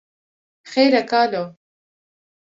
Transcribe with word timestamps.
Xêr 0.71 0.93
e 1.01 1.03
kalo 1.11 1.43